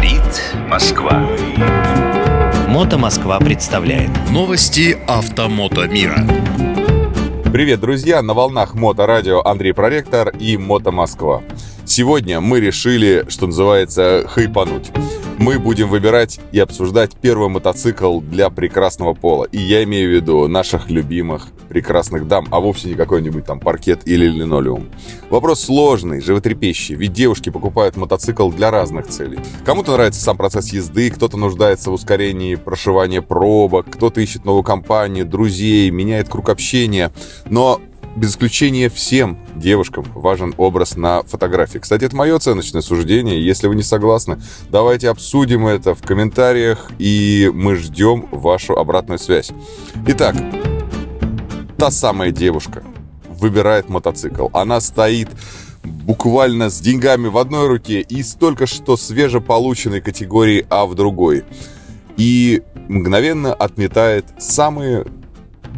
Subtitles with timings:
[0.00, 1.28] Говорит Москва.
[2.68, 6.26] Мото Москва представляет Новости автомото мира.
[7.52, 8.22] Привет, друзья!
[8.22, 11.42] На волнах Моторадио Андрей Проректор и Мото Москва.
[11.84, 14.90] Сегодня мы решили, что называется, хайпануть.
[15.36, 19.44] Мы будем выбирать и обсуждать первый мотоцикл для прекрасного пола.
[19.52, 24.02] И я имею в виду наших любимых прекрасных дам, а вовсе не какой-нибудь там паркет
[24.04, 24.90] или линолеум.
[25.30, 29.38] Вопрос сложный, животрепещущий, ведь девушки покупают мотоцикл для разных целей.
[29.64, 35.24] Кому-то нравится сам процесс езды, кто-то нуждается в ускорении прошивания пробок, кто-то ищет новую компанию,
[35.24, 37.12] друзей, меняет круг общения.
[37.48, 37.80] Но
[38.16, 41.78] без исключения всем девушкам важен образ на фотографии.
[41.78, 43.44] Кстати, это мое оценочное суждение.
[43.44, 44.40] Если вы не согласны,
[44.70, 49.52] давайте обсудим это в комментариях, и мы ждем вашу обратную связь.
[50.08, 50.34] Итак,
[51.80, 52.82] та самая девушка
[53.26, 54.48] выбирает мотоцикл.
[54.52, 55.30] Она стоит
[55.82, 61.42] буквально с деньгами в одной руке и столько что свежеполученной категории А в другой.
[62.18, 65.06] И мгновенно отметает самые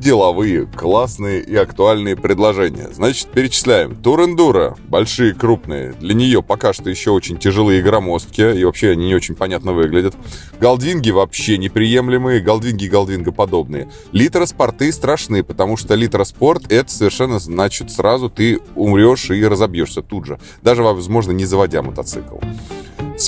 [0.03, 2.89] деловые, классные и актуальные предложения.
[2.93, 3.95] Значит, перечисляем.
[3.95, 5.93] Тур-эндуро, большие, крупные.
[5.93, 9.73] Для нее пока что еще очень тяжелые и громоздкие, и вообще они не очень понятно
[9.73, 10.15] выглядят.
[10.61, 13.89] Галдвинги вообще неприемлемые, галдвинги и галдвингоподобные.
[14.11, 20.41] Литроспорты страшны, потому что литроспорт это совершенно значит сразу ты умрешь и разобьешься тут же.
[20.63, 22.39] Даже, возможно, не заводя мотоцикл.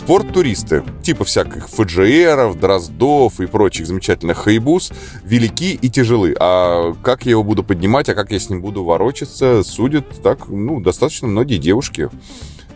[0.04, 4.92] Спорт-туристы, типа всяких ФДЖРов, Дроздов и прочих замечательных хайбус,
[5.24, 6.36] велики и тяжелы.
[6.38, 10.48] А как я его буду поднимать, а как я с ним буду ворочаться, судят так,
[10.48, 12.10] ну, достаточно многие девушки.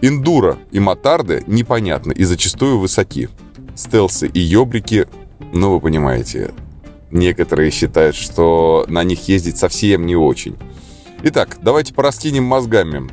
[0.00, 3.28] Индура и мотарды непонятны и зачастую высоки.
[3.74, 5.06] Стелсы и ёбрики,
[5.52, 6.54] ну, вы понимаете,
[7.10, 10.56] некоторые считают, что на них ездить совсем не очень.
[11.24, 13.10] Итак, давайте пораскинем мозгами.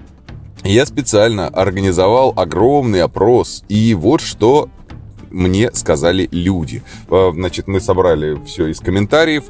[0.66, 4.68] Я специально организовал огромный опрос, и вот что
[5.30, 6.82] мне сказали люди.
[7.08, 9.44] Э, значит, мы собрали все из комментариев.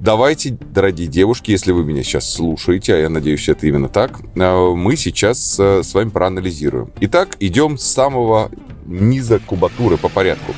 [0.00, 4.72] Давайте, дорогие девушки, если вы меня сейчас слушаете, а я надеюсь, это именно так, э,
[4.76, 6.92] мы сейчас э, с вами проанализируем.
[7.00, 8.50] Итак, идем с самого
[8.84, 10.54] низа кубатуры по порядку.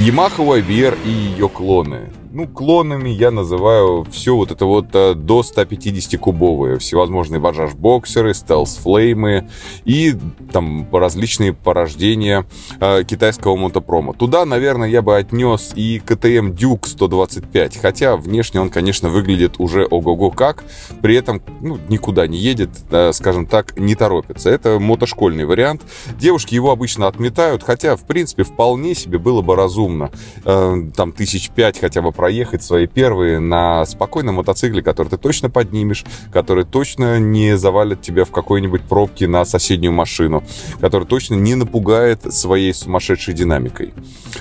[0.00, 5.44] Yamaha YBR и ее клоны ну, клонами я называю все вот это вот э, до
[5.44, 6.78] 150 кубовые.
[6.78, 9.48] Всевозможные бажаж-боксеры, стелс-флеймы
[9.84, 10.14] и
[10.52, 12.44] там различные порождения
[12.80, 14.14] э, китайского мотопрома.
[14.14, 19.86] Туда, наверное, я бы отнес и КТМ Duke 125, хотя внешне он, конечно, выглядит уже
[19.88, 20.64] ого-го как,
[21.02, 24.50] при этом ну, никуда не едет, э, скажем так, не торопится.
[24.50, 25.82] Это мотошкольный вариант.
[26.18, 30.10] Девушки его обычно отметают, хотя, в принципе, вполне себе было бы разумно.
[30.44, 35.50] Э, там тысяч пять хотя бы проехать свои первые на спокойном мотоцикле, который ты точно
[35.50, 40.42] поднимешь, который точно не завалит тебя в какой-нибудь пробке на соседнюю машину,
[40.80, 43.92] который точно не напугает своей сумасшедшей динамикой.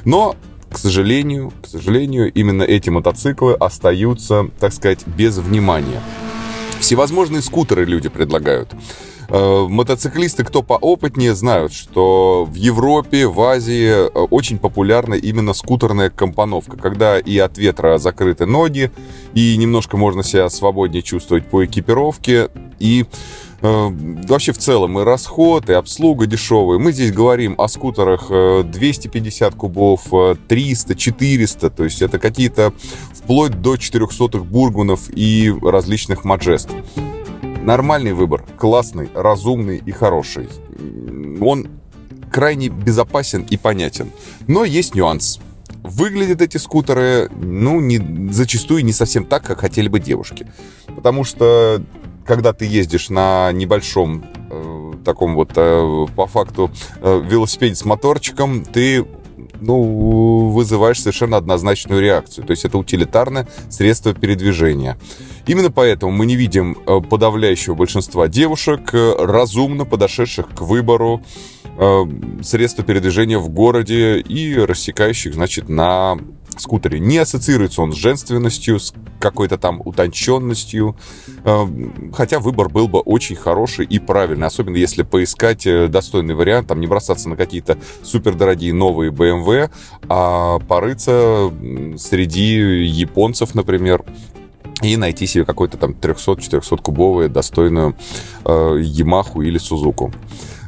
[0.06, 0.38] Но
[0.72, 6.00] к сожалению, к сожалению, именно эти мотоциклы остаются, так сказать, без внимания.
[6.80, 8.70] Всевозможные скутеры люди предлагают.
[9.36, 16.12] Э, мотоциклисты, кто поопытнее, знают, что в Европе, в Азии э, очень популярна именно скутерная
[16.12, 18.92] компоновка, когда и от ветра закрыты ноги,
[19.34, 23.08] и немножко можно себя свободнее чувствовать по экипировке, и
[23.64, 23.88] э,
[24.28, 26.78] вообще в целом и расход, и обслуга дешевая.
[26.78, 30.14] Мы здесь говорим о скутерах 250 кубов,
[30.48, 32.72] 300, 400, то есть это какие-то
[33.12, 36.70] вплоть до 400-х бургунов и различных маджест
[37.64, 40.50] нормальный выбор, классный, разумный и хороший.
[41.42, 41.68] Он
[42.32, 44.12] крайне безопасен и понятен.
[44.48, 45.40] Но есть нюанс.
[45.84, 50.48] Выглядят эти скутеры, ну, не, зачастую не совсем так, как хотели бы девушки.
[50.96, 51.82] Потому что,
[52.26, 58.64] когда ты ездишь на небольшом э, таком вот, э, по факту, э, велосипеде с моторчиком,
[58.64, 59.06] ты
[59.64, 62.46] ну, вызываешь совершенно однозначную реакцию.
[62.46, 64.98] То есть это утилитарное средство передвижения.
[65.48, 71.22] Именно поэтому мы не видим э, подавляющего большинства девушек, э, разумно подошедших к выбору
[71.78, 72.04] э,
[72.42, 76.18] средства передвижения в городе и рассекающих, значит, на
[76.62, 77.00] скутере.
[77.00, 80.96] Не ассоциируется он с женственностью, с какой-то там утонченностью,
[82.14, 86.88] хотя выбор был бы очень хороший и правильный, особенно если поискать достойный вариант, там не
[86.88, 89.72] бросаться на какие-то супердорогие новые BMW,
[90.10, 91.52] а порыться
[91.98, 94.04] среди японцев, например,
[94.82, 97.96] и найти себе какой-то там 300-400 кубовый достойную
[98.46, 100.12] э, Yamaha или Сузуку.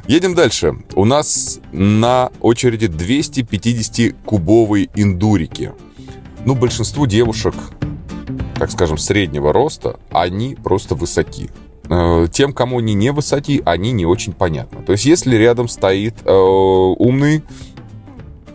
[0.08, 0.78] Едем дальше.
[0.94, 5.72] У нас на очереди 250-кубовые индурики.
[6.44, 7.54] Ну, большинству девушек,
[8.54, 11.50] так скажем, среднего роста, они просто высоки.
[11.88, 14.84] Э, тем, кому они не высоки, они не очень понятны.
[14.84, 17.42] То есть, если рядом стоит э, умный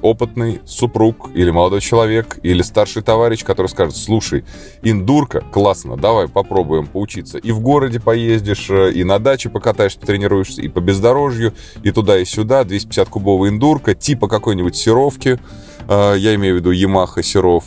[0.02, 4.44] опытный супруг или молодой человек или старший товарищ, который скажет, слушай,
[4.82, 7.38] индурка, классно, давай попробуем поучиться.
[7.38, 11.54] И в городе поездишь, э, и на даче покатаешься, потренируешься, и по бездорожью,
[11.84, 15.40] и туда, и сюда, 250-кубовая индурка, типа какой-нибудь серовки,
[15.88, 17.66] э, я имею в виду Yamaha серов,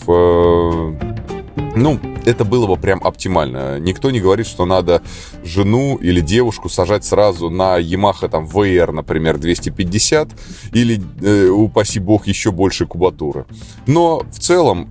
[1.77, 3.79] ну, это было бы прям оптимально.
[3.79, 5.03] Никто не говорит, что надо
[5.43, 10.29] жену или девушку сажать сразу на Yamaha там VR, например, 250
[10.73, 13.47] или, э, упаси бог, еще больше кубатуры.
[13.87, 14.89] Но в целом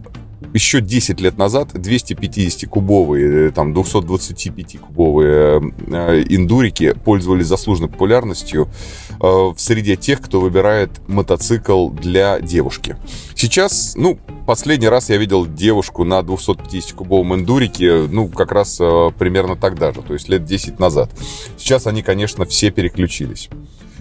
[0.53, 8.69] еще 10 лет назад 250-кубовые, э, там 225-кубовые э, индурики пользовались заслуженной популярностью
[9.19, 12.95] э, в среде тех, кто выбирает мотоцикл для девушки.
[13.35, 18.77] Сейчас, ну, последний раз я видел девушку на 250-кубовом эндурике, ну, как раз
[19.17, 21.09] примерно тогда же, то есть лет 10 назад.
[21.57, 23.49] Сейчас они, конечно, все переключились.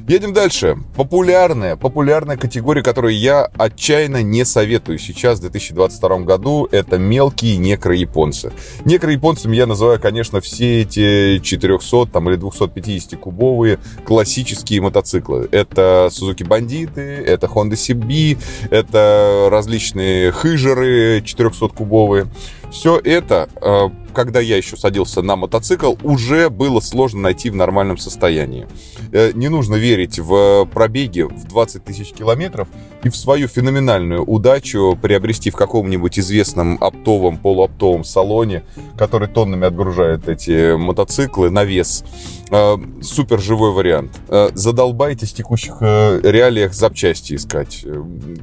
[0.08, 0.78] Едем дальше.
[0.96, 8.52] Популярная, популярная категория, которую я отчаянно не советую сейчас, в 2022 году, это мелкие некрояпонцы.
[8.84, 15.48] Некрояпонцами я называю, конечно, все эти 400 там, или 250 кубовые классические мотоциклы.
[15.52, 18.38] Это Suzuki Бандиты, это Honda CB,
[18.70, 22.26] это различные хыжеры 400 кубовые.
[22.72, 27.98] Все это, э, когда я еще садился на мотоцикл, уже было сложно найти в нормальном
[27.98, 28.66] состоянии.
[29.12, 32.68] Э, не нужно верить в пробеги в 20 тысяч километров
[33.04, 38.64] и в свою феноменальную удачу приобрести в каком-нибудь известном оптовом, полуоптовом салоне,
[38.96, 42.04] который тоннами отгружает эти мотоциклы на вес.
[42.50, 44.18] Э, супер живой вариант.
[44.54, 47.84] Задолбайтесь в текущих реалиях запчасти искать.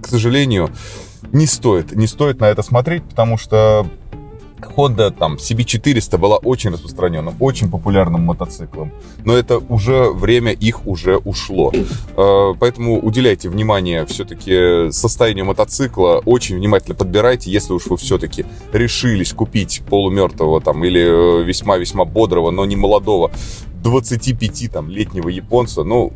[0.03, 0.69] К сожалению,
[1.31, 3.87] не стоит, не стоит на это смотреть, потому что
[4.61, 8.91] Honda там CB400 была очень распространенным, очень популярным мотоциклом,
[9.25, 11.71] но это уже время их уже ушло.
[12.17, 19.33] Э, поэтому уделяйте внимание все-таки состоянию мотоцикла, очень внимательно подбирайте, если уж вы все-таки решились
[19.33, 23.31] купить полумертвого там или весьма-весьма бодрого, но не молодого
[23.83, 26.13] 25 там летнего японца, ну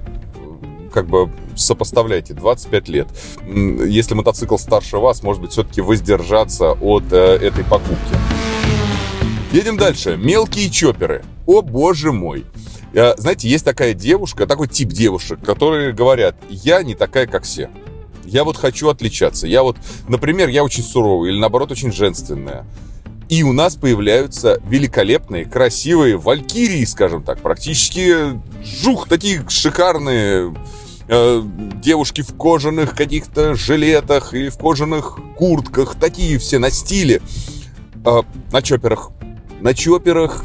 [0.94, 3.08] как бы сопоставляйте 25 лет.
[3.46, 8.16] Если мотоцикл старше вас, может быть, все-таки воздержаться от э, этой покупки.
[9.52, 10.18] Едем дальше.
[10.18, 11.24] Мелкие чоперы.
[11.46, 12.46] О боже мой.
[12.94, 17.70] Э, знаете, есть такая девушка, такой тип девушек, которые говорят, я не такая, как все.
[18.26, 19.48] Я вот хочу отличаться.
[19.48, 22.66] Я вот, например, я очень суровая или наоборот очень женственная.
[23.30, 30.54] И у нас появляются великолепные, красивые валькирии, скажем так, практически жух, такие шикарные
[31.08, 31.42] э,
[31.82, 37.22] девушки в кожаных каких-то жилетах и в кожаных куртках, такие все на стиле,
[38.06, 38.22] э,
[38.52, 39.12] на чоперах.
[39.62, 40.44] На чоперах,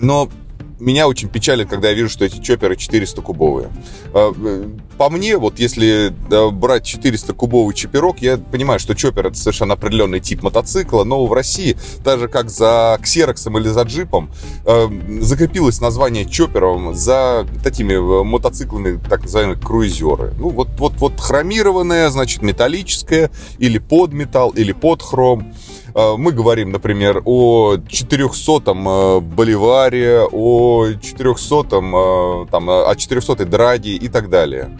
[0.00, 0.30] но
[0.78, 3.70] меня очень печалит, когда я вижу, что эти чоперы 400-кубовые.
[4.12, 6.12] А, э, по мне, вот если
[6.50, 11.76] брать 400-кубовый чоперок, я понимаю, что чопер это совершенно определенный тип мотоцикла, но в России,
[12.02, 14.30] так как за ксероксом или за джипом,
[14.64, 14.88] э,
[15.20, 20.32] закрепилось название чопером за такими э, мотоциклами, так называемые круизеры.
[20.38, 25.52] Ну, вот, вот, вот хромированное, значит, металлическое, или под металл, или под хром.
[25.94, 33.92] А, мы говорим, например, о 400-м э, Боливаре, о 400-м, э, там, о 400-й Драге
[33.92, 34.78] и так далее.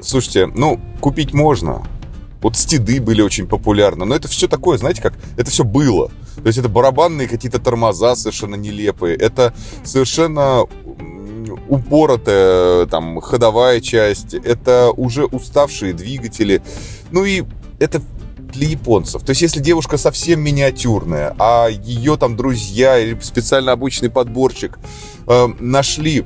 [0.00, 1.82] Слушайте, ну, купить можно.
[2.40, 4.04] Вот стиды были очень популярны.
[4.04, 5.14] Но это все такое, знаете как?
[5.36, 6.08] Это все было.
[6.36, 9.16] То есть это барабанные какие-то тормоза совершенно нелепые.
[9.16, 10.64] Это совершенно
[11.68, 14.34] упоротая там ходовая часть.
[14.34, 16.62] Это уже уставшие двигатели.
[17.10, 17.44] Ну и
[17.80, 18.00] это
[18.52, 19.22] для японцев.
[19.22, 24.78] То есть, если девушка совсем миниатюрная, а ее там друзья или специально обычный подборчик
[25.26, 26.24] э, нашли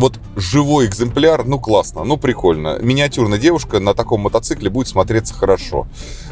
[0.00, 2.78] вот живой экземпляр, ну классно, ну прикольно.
[2.80, 5.86] Миниатюрная девушка на таком мотоцикле будет смотреться хорошо.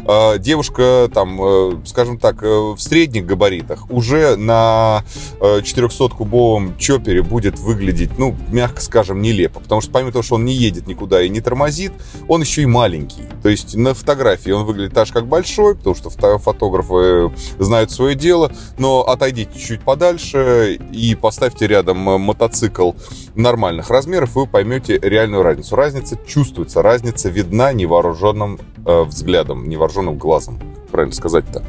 [0.04, 5.04] А, девушка там, э, скажем так, э, в средних габаритах уже на
[5.40, 9.60] 400-кубовом э, чопере будет выглядеть, ну, мягко скажем, нелепо.
[9.60, 11.92] Потому что помимо того, что он не едет никуда и не тормозит,
[12.28, 13.22] он еще и маленький.
[13.42, 18.14] То есть на фотографии он выглядит так же, как большой, потому что фотографы знают свое
[18.14, 22.92] дело, но отойдите чуть подальше и поставьте рядом мотоцикл
[23.36, 25.76] нормальных размеров, вы поймете реальную разницу.
[25.76, 31.64] Разница чувствуется, разница видна невооруженным э, взглядом, невооруженным глазом, правильно сказать-то.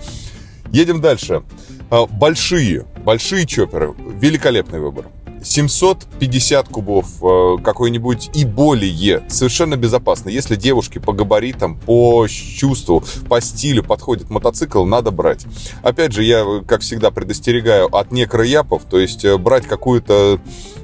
[0.71, 1.43] Едем дальше.
[1.91, 5.05] Э, большие, большие чоперы, великолепный выбор.
[5.47, 10.29] 750 кубов э, какой-нибудь и более совершенно безопасно.
[10.29, 15.45] Если девушке по габаритам, по чувству, по стилю подходит мотоцикл, надо брать.
[15.83, 20.39] Опять же, я, как всегда, предостерегаю от некрояпов, то есть э, брать какую-то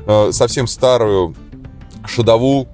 [0.05, 1.36] э, совсем старую
[2.05, 2.67] шедову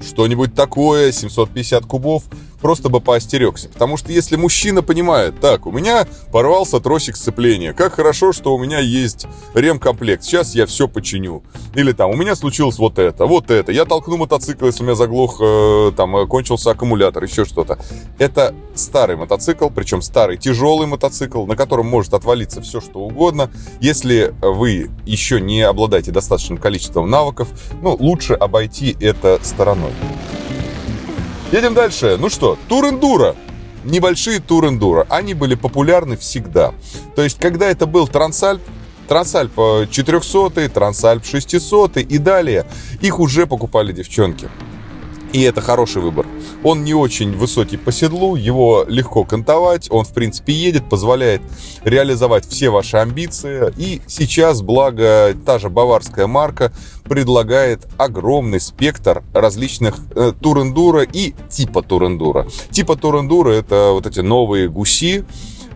[0.00, 2.24] что-нибудь такое, 750 кубов,
[2.66, 3.68] просто бы поостерегся.
[3.68, 8.58] Потому что если мужчина понимает, так, у меня порвался тросик сцепления, как хорошо, что у
[8.58, 11.44] меня есть ремкомплект, сейчас я все починю.
[11.76, 14.96] Или там, у меня случилось вот это, вот это, я толкну мотоцикл, если у меня
[14.96, 17.78] заглох, э, там, э, кончился аккумулятор, еще что-то.
[18.18, 23.48] Это старый мотоцикл, причем старый тяжелый мотоцикл, на котором может отвалиться все, что угодно.
[23.78, 27.46] Если вы еще не обладаете достаточным количеством навыков,
[27.80, 29.92] ну, лучше обойти это стороной.
[31.52, 32.16] Едем дальше.
[32.18, 33.36] Ну что, тур-эндуро.
[33.84, 35.06] Небольшие тур-эндуро.
[35.08, 36.74] Они были популярны всегда.
[37.14, 38.60] То есть, когда это был Трансальп,
[39.06, 39.52] Трансальп
[39.88, 42.66] 400, Трансальп 600 и далее,
[43.00, 44.48] их уже покупали девчонки.
[45.36, 46.24] И это хороший выбор.
[46.64, 51.42] Он не очень высокий по седлу, его легко кантовать, он в принципе едет, позволяет
[51.84, 53.70] реализовать все ваши амбиции.
[53.76, 56.72] И сейчас, благо, та же баварская марка
[57.04, 62.46] предлагает огромный спектр различных э, турендура и типа турендура.
[62.70, 65.26] Типа турендура это вот эти новые гуси,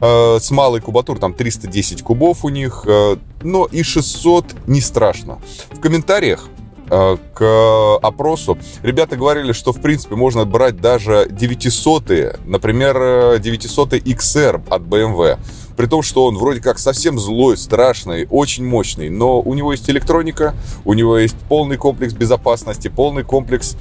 [0.00, 5.38] э, с малой кубатур, там 310 кубов у них, э, но и 600 не страшно.
[5.70, 6.48] В комментариях
[6.90, 14.82] к опросу, ребята говорили, что в принципе можно брать даже 900 например, 900 XR от
[14.82, 15.38] BMW.
[15.80, 19.08] При том, что он вроде как совсем злой, страшный, очень мощный.
[19.08, 20.54] Но у него есть электроника,
[20.84, 23.78] у него есть полный комплекс безопасности, полный комплекс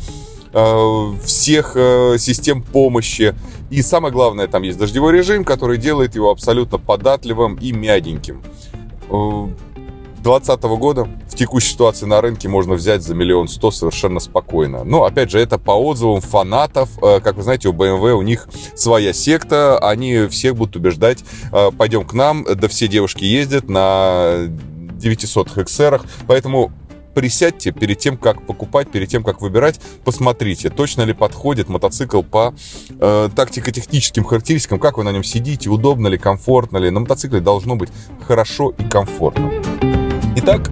[0.53, 3.35] э, всех э, систем помощи.
[3.69, 8.43] И самое главное, там есть дождевой режим, который делает его абсолютно податливым и мягеньким.
[10.21, 14.83] 2020 года в текущей ситуации на рынке можно взять за миллион сто совершенно спокойно.
[14.83, 16.89] Но, опять же, это по отзывам фанатов.
[17.01, 19.77] Э, как вы знаете, у BMW у них своя секта.
[19.79, 22.45] Они всех будут убеждать, э, пойдем к нам.
[22.55, 24.47] Да все девушки ездят на
[24.99, 26.01] 900 XR.
[26.27, 26.71] Поэтому
[27.13, 32.53] присядьте перед тем, как покупать, перед тем, как выбирать, посмотрите, точно ли подходит мотоцикл по
[32.99, 36.89] э, тактико-техническим характеристикам, как вы на нем сидите, удобно ли, комфортно ли.
[36.89, 37.89] На мотоцикле должно быть
[38.25, 39.51] хорошо и комфортно.
[40.41, 40.72] Итак,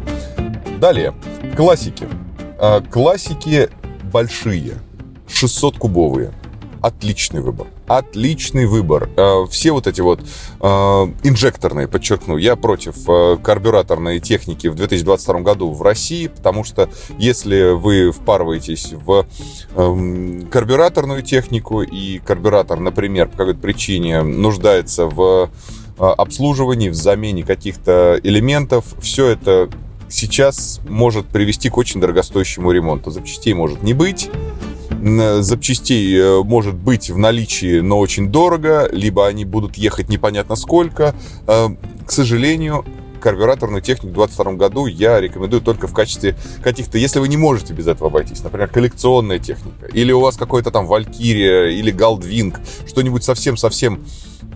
[0.79, 1.13] далее.
[1.57, 2.07] Классики.
[2.57, 3.69] А, классики
[4.13, 4.75] большие,
[5.27, 6.31] 600-кубовые.
[6.81, 7.67] Отличный выбор.
[7.85, 9.09] Отличный выбор.
[9.17, 10.21] А, все вот эти вот
[10.61, 12.95] а, инжекторные, подчеркну, я против
[13.43, 19.27] карбюраторной техники в 2022 году в России, потому что если вы впарываетесь в
[19.75, 25.49] эм, карбюраторную технику, и карбюратор, например, по какой-то причине нуждается в
[25.97, 28.85] обслуживании, в замене каких-то элементов.
[29.01, 29.69] Все это
[30.09, 33.11] сейчас может привести к очень дорогостоящему ремонту.
[33.11, 34.29] Запчастей может не быть,
[35.39, 41.15] запчастей э, может быть в наличии, но очень дорого, либо они будут ехать непонятно сколько.
[41.45, 41.69] А,
[42.05, 42.85] к сожалению,
[43.19, 47.73] карбюраторную технику в 2022 году я рекомендую только в качестве каких-то, если вы не можете
[47.73, 53.23] без этого обойтись, например, коллекционная техника, или у вас какой-то там Валькирия, или Галдвинг, что-нибудь
[53.23, 54.05] совсем-совсем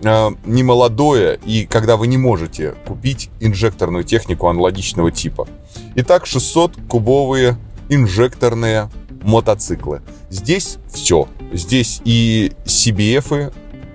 [0.02, 5.48] э, не молодое, и когда вы не можете купить инжекторную технику аналогичного типа.
[5.96, 7.56] Итак, 600-кубовые
[7.88, 8.90] инжекторные
[9.22, 10.02] мотоциклы.
[10.30, 11.28] Здесь все.
[11.52, 13.52] Здесь и CBF,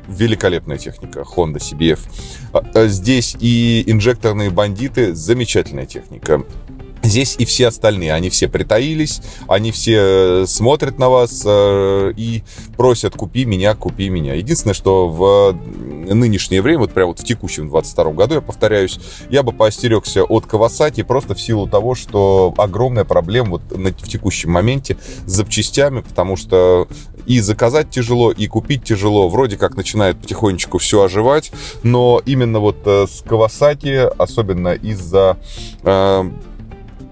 [0.07, 1.99] великолепная техника Honda CBF.
[2.53, 6.43] А, а здесь и инжекторные бандиты, замечательная техника.
[7.03, 12.43] Здесь и все остальные, они все притаились, они все э, смотрят на вас э, и
[12.75, 14.33] просят «купи меня, купи меня».
[14.33, 15.57] Единственное, что в
[16.13, 18.99] нынешнее время, вот прямо вот в текущем 22 году, я повторяюсь,
[19.29, 24.51] я бы поостерегся от Kawasaki просто в силу того, что огромная проблема вот в текущем
[24.51, 26.87] моменте с запчастями, потому что
[27.25, 29.27] и заказать тяжело, и купить тяжело.
[29.27, 31.51] Вроде как начинает потихонечку все оживать,
[31.83, 35.37] но именно вот э, с Kawasaki, особенно из-за
[35.83, 36.29] Э,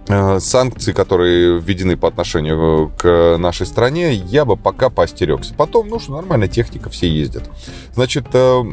[0.08, 5.54] санкции, которые введены по отношению э, к нашей стране, я бы пока поостерегся.
[5.56, 7.50] Потом, ну что, нормальная техника, все ездят.
[7.94, 8.64] Значит, э,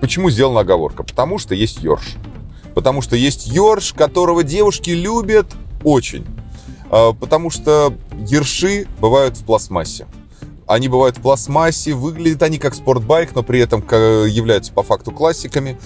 [0.00, 1.04] почему сделана оговорка?
[1.04, 2.16] Потому что есть Йорш.
[2.74, 5.46] Потому что есть Йорш, которого девушки любят
[5.82, 6.26] очень.
[6.90, 7.92] Потому что
[8.26, 10.06] ерши бывают в пластмассе.
[10.66, 15.78] Они бывают в пластмассе, выглядят они как спортбайк, но при этом являются по факту классиками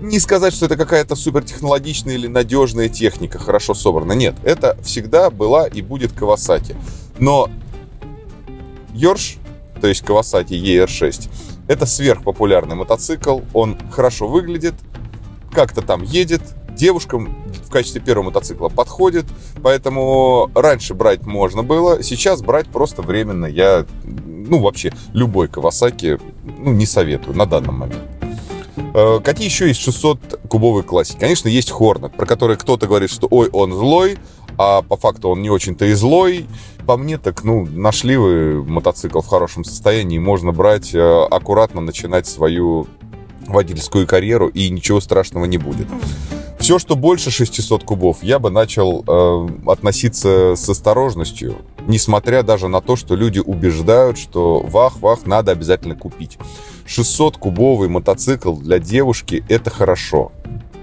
[0.00, 4.12] не сказать, что это какая-то супертехнологичная или надежная техника, хорошо собрана.
[4.12, 6.76] Нет, это всегда была и будет Kawasaki.
[7.18, 7.50] Но
[8.94, 9.36] Йорш,
[9.80, 11.28] то есть Kawasaki ER6,
[11.68, 14.74] это сверхпопулярный мотоцикл, он хорошо выглядит,
[15.52, 17.36] как-то там едет, девушкам
[17.66, 19.26] в качестве первого мотоцикла подходит,
[19.62, 23.46] поэтому раньше брать можно было, сейчас брать просто временно.
[23.46, 28.08] Я, ну, вообще, любой Kawasaki, ну, не советую на данном моменте.
[28.94, 31.18] Э, какие еще есть 600 кубовые классики?
[31.18, 34.18] Конечно, есть Хорнет, про который кто-то говорит, что ой, он злой,
[34.56, 36.46] а по факту он не очень-то и злой.
[36.86, 42.26] По мне, так, ну, нашли вы мотоцикл в хорошем состоянии, можно брать, э, аккуратно начинать
[42.26, 42.86] свою
[43.46, 45.86] водительскую карьеру, и ничего страшного не будет.
[46.58, 52.80] Все, что больше 600 кубов, я бы начал э, относиться с осторожностью, несмотря даже на
[52.80, 56.36] то, что люди убеждают, что вах-вах надо обязательно купить.
[56.88, 60.32] 600-кубовый мотоцикл для девушки– это хорошо.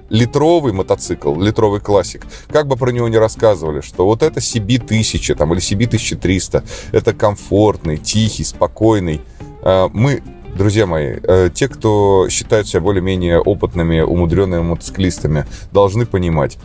[0.10, 5.54] Литровый мотоцикл, литровый классик, как бы про него не рассказывали, что вот это CB1000 там,
[5.54, 9.22] или CB1300, это комфортный, тихий, спокойный.
[9.64, 10.22] Э, мы
[10.56, 16.58] друзья мои, э, те, кто считают себя более-менее опытными, умудренными мотоциклистами, должны понимать,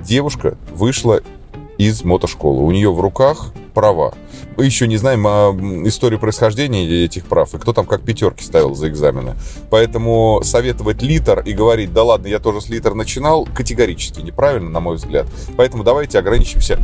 [0.00, 1.20] девушка вышла
[1.78, 2.64] из мотошколы.
[2.64, 4.14] У нее в руках права.
[4.58, 5.52] Еще не знаем о
[5.84, 9.34] истории происхождения этих прав и кто там как пятерки ставил за экзамены.
[9.70, 14.80] Поэтому советовать литр и говорить, да ладно, я тоже с литр начинал, категорически неправильно, на
[14.80, 15.26] мой взгляд.
[15.56, 16.78] Поэтому давайте ограничимся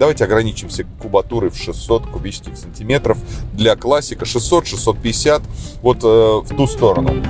[0.00, 3.18] Давайте ограничимся кубатурой в 600 кубических сантиметров.
[3.52, 5.42] Для классика 600-650
[5.82, 7.22] вот э, в ту сторону.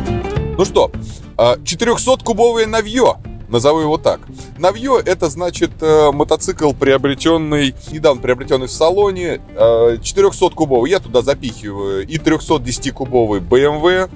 [0.57, 0.93] Ну что,
[1.37, 3.17] 400-кубовое э, навье
[3.51, 4.21] назову его так.
[4.59, 10.91] Навье это значит э, мотоцикл, приобретенный, недавно приобретенный в салоне, э, 400-кубовый.
[10.91, 14.11] Я туда запихиваю и 310-кубовый BMW,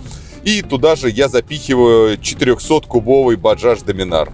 [0.44, 4.30] и туда же я запихиваю 400-кубовый Bajaj Dominar.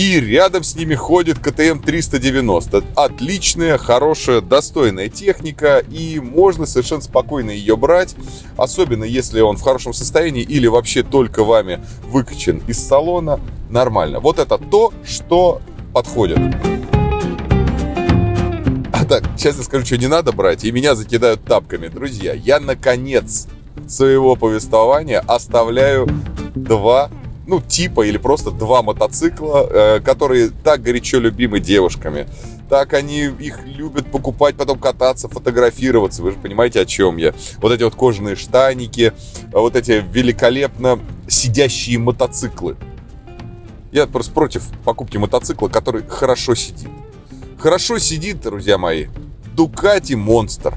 [0.00, 2.84] И рядом с ними ходит КТМ 390.
[2.96, 5.84] Отличная, хорошая, достойная техника.
[5.90, 8.16] И можно совершенно спокойно ее брать.
[8.56, 13.40] Особенно если он в хорошем состоянии или вообще только вами выкачан из салона.
[13.68, 14.20] Нормально.
[14.20, 15.60] Вот это то, что
[15.92, 16.38] подходит.
[18.94, 20.64] А так, честно скажу, что не надо брать.
[20.64, 21.88] И меня закидают тапками.
[21.88, 23.48] Друзья, я наконец
[23.86, 26.08] своего повествования оставляю
[26.54, 27.10] два
[27.50, 32.28] ну, типа или просто два мотоцикла, э, которые так горячо любимы девушками.
[32.68, 36.22] Так они их любят покупать, потом кататься, фотографироваться.
[36.22, 37.34] Вы же понимаете, о чем я.
[37.58, 39.12] Вот эти вот кожаные штаники,
[39.52, 42.76] вот эти великолепно сидящие мотоциклы.
[43.90, 46.88] Я просто против покупки мотоцикла, который хорошо сидит.
[47.58, 49.06] Хорошо сидит, друзья мои,
[49.56, 50.74] Дукати Монстр.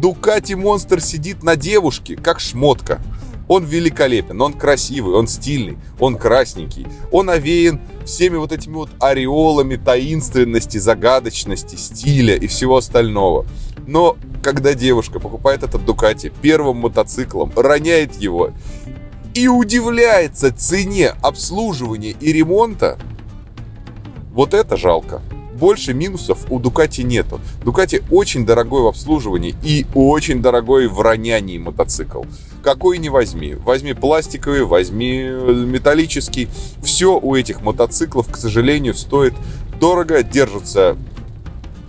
[0.00, 3.00] Дукати Монстр сидит на девушке, как шмотка.
[3.50, 6.86] Он великолепен, он красивый, он стильный, он красненький.
[7.10, 13.44] Он овеян всеми вот этими вот ореолами таинственности, загадочности, стиля и всего остального.
[13.88, 18.52] Но когда девушка покупает этот Дукати первым мотоциклом, роняет его
[19.34, 23.00] и удивляется цене обслуживания и ремонта,
[24.32, 25.22] вот это жалко
[25.60, 27.38] больше минусов у Дукати нету.
[27.62, 32.22] Дукати очень дорогой в обслуживании и очень дорогой в ронянии мотоцикл.
[32.62, 33.54] Какой не возьми.
[33.54, 36.48] Возьми пластиковый, возьми металлический.
[36.82, 39.34] Все у этих мотоциклов, к сожалению, стоит
[39.78, 40.96] дорого, держится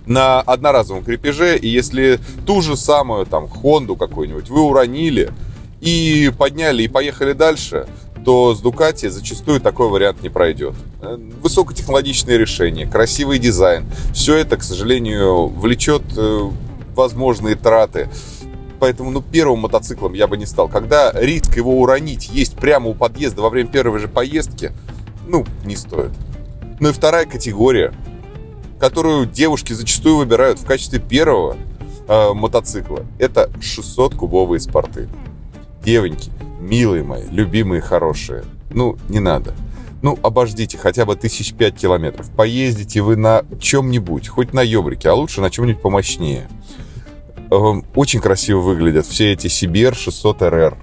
[0.06, 5.32] на одноразовом крепеже, и если ту же самую там Хонду какую-нибудь вы уронили
[5.80, 7.86] и подняли и поехали дальше,
[8.24, 10.74] то с Дукати зачастую такой вариант не пройдет.
[11.04, 13.84] Э, высокотехнологичное решение, красивый дизайн.
[14.14, 16.50] Все это, к сожалению, влечет э,
[16.94, 18.08] возможные траты.
[18.78, 20.68] Поэтому, ну, первым мотоциклом я бы не стал.
[20.68, 24.70] Когда риск его уронить есть прямо у подъезда во время первой же поездки,
[25.26, 26.12] ну, не стоит.
[26.78, 27.92] Ну и вторая категория,
[28.78, 31.56] которую девушки зачастую выбирают в качестве первого
[32.06, 35.08] э, мотоцикла, это 600-кубовые спорты.
[35.84, 39.52] Девоньки, милые мои, любимые, хорошие, ну, не надо.
[40.02, 42.28] Ну, обождите хотя бы тысяч пять километров.
[42.30, 46.48] Поездите вы на чем-нибудь, хоть на ёбрике, а лучше на чем-нибудь помощнее.
[47.52, 50.76] Эм, очень красиво выглядят все эти CBR 600 RR.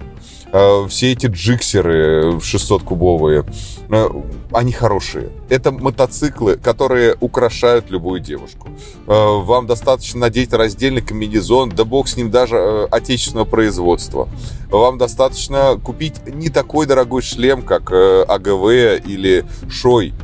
[0.52, 3.46] Э, все эти джиксеры 600-кубовые,
[3.88, 4.08] э,
[4.52, 5.30] они хорошие.
[5.48, 8.68] Это мотоциклы, которые украшают любую девушку.
[9.06, 14.28] Э, вам достаточно надеть раздельный комбинезон, да бог с ним даже отечественного производства.
[14.70, 20.14] Вам достаточно купить не такой дорогой шлем, как АГВ или Шой,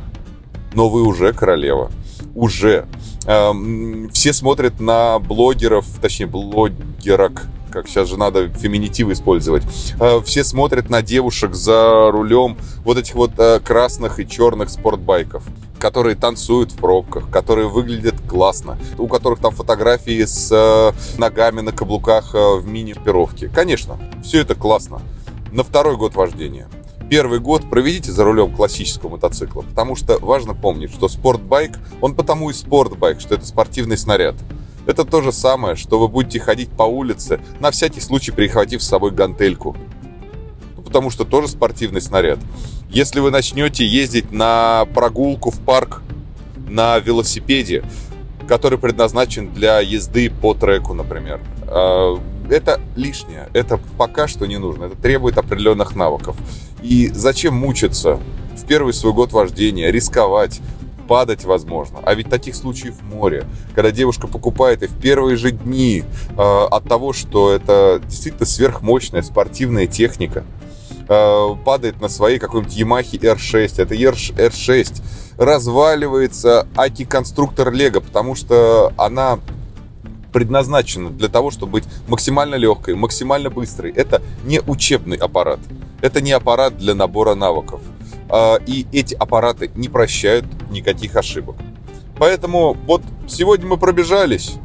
[0.73, 1.91] но вы уже королева.
[2.35, 2.85] Уже.
[3.25, 9.63] Эм, все смотрят на блогеров, точнее блогерок, как сейчас же надо феминитивы использовать.
[9.99, 15.43] Э, все смотрят на девушек за рулем вот этих вот э, красных и черных спортбайков
[15.79, 21.71] которые танцуют в пробках, которые выглядят классно, у которых там фотографии с э, ногами на
[21.71, 23.47] каблуках в мини-пировке.
[23.47, 25.01] Конечно, все это классно.
[25.51, 26.67] На второй год вождения.
[27.09, 32.49] Первый год проведите за рулем классического мотоцикла, потому что важно помнить, что спортбайк, он потому
[32.49, 34.35] и спортбайк, что это спортивный снаряд.
[34.87, 38.87] Это то же самое, что вы будете ходить по улице, на всякий случай прихватив с
[38.87, 39.75] собой гантельку.
[40.75, 42.39] Ну, потому что тоже спортивный снаряд.
[42.89, 46.01] Если вы начнете ездить на прогулку в парк
[46.69, 47.83] на велосипеде,
[48.47, 51.41] который предназначен для езды по треку, например.
[51.67, 52.17] А,
[52.49, 56.37] это лишнее, это пока что не нужно, это требует определенных навыков.
[56.81, 58.19] И зачем мучиться
[58.55, 60.61] в первый свой год вождения, рисковать,
[61.07, 61.99] падать возможно.
[62.03, 63.45] А ведь таких случаев море.
[63.73, 69.21] Когда девушка покупает и в первые же дни э, от того, что это действительно сверхмощная
[69.21, 70.43] спортивная техника,
[71.07, 75.01] э, падает на своей какой-нибудь Yamaha R6, это R6,
[75.37, 79.39] разваливается аки-конструктор Лего, потому что она
[80.33, 83.91] предназначена для того, чтобы быть максимально легкой, максимально быстрой.
[83.91, 85.59] Это не учебный аппарат.
[86.01, 87.81] Это не аппарат для набора навыков.
[88.29, 91.55] А, и эти аппараты не прощают никаких ошибок.
[92.17, 94.55] Поэтому вот сегодня мы пробежались.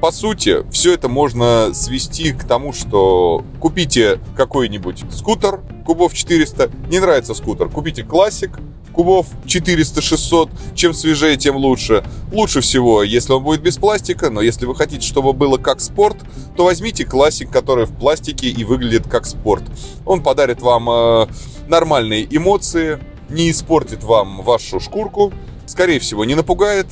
[0.00, 6.70] По сути, все это можно свести к тому, что купите какой-нибудь скутер кубов 400.
[6.88, 8.58] Не нравится скутер, купите классик
[8.94, 10.50] кубов 400-600.
[10.74, 12.04] Чем свежее, тем лучше.
[12.32, 16.16] Лучше всего, если он будет без пластика, но если вы хотите, чтобы было как спорт,
[16.56, 19.64] то возьмите классик, который в пластике и выглядит как спорт.
[20.06, 21.26] Он подарит вам э,
[21.68, 25.32] нормальные эмоции, не испортит вам вашу шкурку,
[25.66, 26.86] скорее всего, не напугает,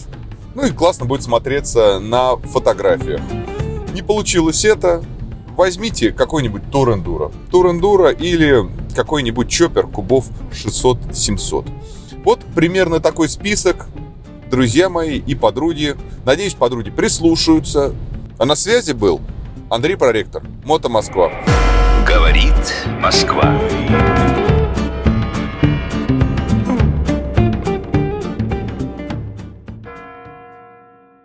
[0.55, 3.21] ну и классно будет смотреться на фотографиях.
[3.95, 5.03] Не получилось это,
[5.57, 7.31] возьмите какой-нибудь тур-эндуро.
[7.51, 11.69] Тур-эндуро или какой-нибудь чоппер кубов 600-700.
[12.25, 13.87] Вот примерно такой список,
[14.51, 15.97] друзья мои и подруги.
[16.25, 17.95] Надеюсь, подруги прислушаются.
[18.39, 19.21] А на связи был
[19.71, 21.33] Андрей Проректор, Мото Москва.
[22.07, 22.55] Говорит
[23.01, 23.59] Москва.